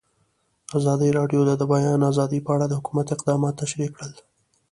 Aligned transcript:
ازادي 0.77 1.09
راډیو 1.17 1.41
د 1.45 1.51
د 1.61 1.63
بیان 1.73 1.99
آزادي 2.11 2.39
په 2.43 2.51
اړه 2.55 2.65
د 2.67 2.73
حکومت 2.79 3.07
اقدامات 3.15 3.53
تشریح 3.61 3.89
کړي. 3.97 4.13